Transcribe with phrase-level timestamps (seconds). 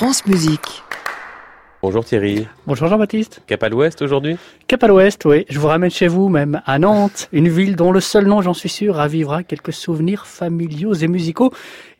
[0.00, 0.82] France Musique.
[1.82, 2.46] Bonjour Thierry.
[2.66, 3.42] Bonjour Jean-Baptiste.
[3.46, 4.38] Cap à l'ouest aujourd'hui?
[4.66, 5.44] Cap à l'ouest, oui.
[5.50, 8.54] Je vous ramène chez vous, même à Nantes, une ville dont le seul nom, j'en
[8.54, 11.52] suis sûr, ravivera quelques souvenirs familiaux et musicaux.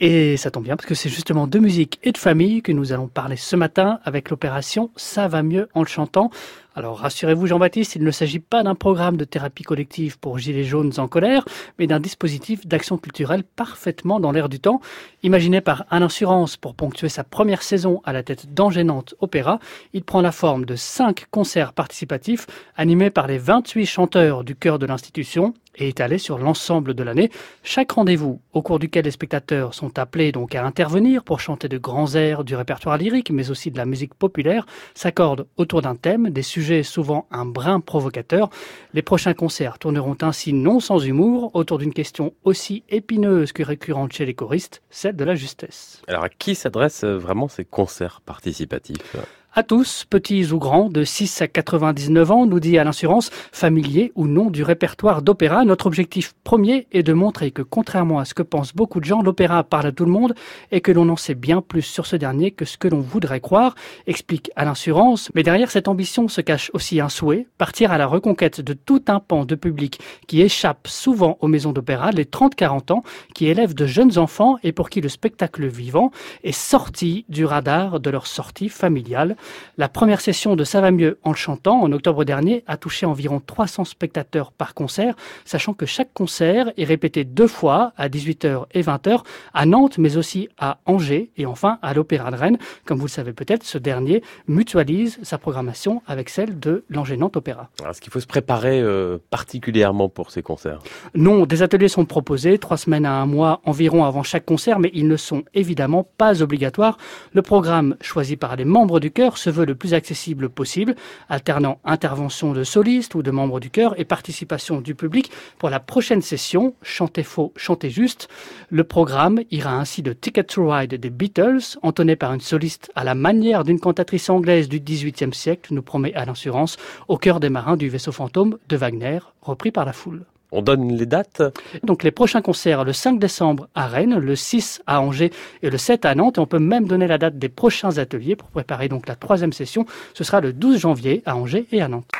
[0.00, 2.94] Et ça tombe bien parce que c'est justement de musique et de famille que nous
[2.94, 6.30] allons parler ce matin avec l'opération Ça va mieux en le chantant.
[6.74, 10.92] Alors rassurez-vous Jean-Baptiste, il ne s'agit pas d'un programme de thérapie collective pour gilets jaunes
[10.96, 11.44] en colère,
[11.78, 14.80] mais d'un dispositif d'action culturelle parfaitement dans l'air du temps.
[15.22, 19.58] Imaginé par Alain Assurance pour ponctuer sa première saison à la tête d'Engênante Opéra,
[19.92, 24.78] il prend la forme de cinq concerts participatifs animés par les 28 chanteurs du cœur
[24.78, 27.30] de l'institution et étalés sur l'ensemble de l'année.
[27.62, 31.78] Chaque rendez-vous au cours duquel les spectateurs sont appelés donc à intervenir pour chanter de
[31.78, 36.30] grands airs du répertoire lyrique, mais aussi de la musique populaire, s'accorde autour d'un thème,
[36.30, 38.50] des sujets souvent un brin provocateur.
[38.94, 44.12] Les prochains concerts tourneront ainsi non sans humour autour d'une question aussi épineuse que récurrente
[44.12, 46.02] chez les choristes, celle de la justesse.
[46.08, 49.16] Alors à qui s'adressent vraiment ces concerts participatifs?
[49.54, 54.10] À tous, petits ou grands, de 6 à 99 ans, nous dit à l'assurance, familier
[54.14, 55.66] ou non du répertoire d'opéra.
[55.66, 59.20] Notre objectif premier est de montrer que, contrairement à ce que pensent beaucoup de gens,
[59.20, 60.34] l'opéra parle à tout le monde
[60.70, 63.40] et que l'on en sait bien plus sur ce dernier que ce que l'on voudrait
[63.40, 63.74] croire,
[64.06, 65.30] explique à l'assurance.
[65.34, 69.02] Mais derrière cette ambition se cache aussi un souhait, partir à la reconquête de tout
[69.08, 73.02] un pan de public qui échappe souvent aux maisons d'opéra, les 30-40 ans,
[73.34, 76.10] qui élèvent de jeunes enfants et pour qui le spectacle vivant
[76.42, 79.36] est sorti du radar de leur sortie familiale.
[79.78, 83.40] La première session de Ça va mieux en chantant, en octobre dernier, a touché environ
[83.44, 88.82] 300 spectateurs par concert, sachant que chaque concert est répété deux fois, à 18h et
[88.82, 89.22] 20h,
[89.54, 92.58] à Nantes, mais aussi à Angers et enfin à l'Opéra de Rennes.
[92.84, 97.68] Comme vous le savez peut-être, ce dernier mutualise sa programmation avec celle de l'Angers-Nantes Opéra.
[97.88, 100.80] Est-ce qu'il faut se préparer euh, particulièrement pour ces concerts?
[101.14, 104.90] Non, des ateliers sont proposés, trois semaines à un mois environ avant chaque concert, mais
[104.94, 106.96] ils ne sont évidemment pas obligatoires.
[107.32, 110.94] Le programme choisi par les membres du chœur se veut le plus accessible possible,
[111.28, 115.80] alternant intervention de solistes ou de membres du chœur et participation du public pour la
[115.80, 118.28] prochaine session Chantez faux, chantez juste.
[118.70, 123.04] Le programme ira ainsi de Ticket to Ride des Beatles, entonné par une soliste à
[123.04, 126.76] la manière d'une cantatrice anglaise du XVIIIe siècle, nous promet à l'assurance,
[127.08, 130.24] au cœur des marins du vaisseau fantôme de Wagner, repris par la foule.
[130.52, 131.42] On donne les dates
[131.82, 135.32] Donc les prochains concerts, le 5 décembre à Rennes, le 6 à Angers
[135.62, 136.36] et le 7 à Nantes.
[136.36, 139.52] Et on peut même donner la date des prochains ateliers pour préparer donc la troisième
[139.52, 139.86] session.
[140.14, 142.10] Ce sera le 12 janvier à Angers et à Nantes.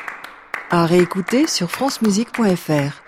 [0.70, 3.01] À réécouter sur francemusique.fr.